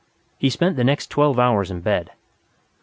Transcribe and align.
He 0.39 0.49
spent 0.49 0.77
the 0.77 0.83
next 0.83 1.11
twelve 1.11 1.37
hours 1.37 1.69
in 1.69 1.81
bed. 1.81 2.09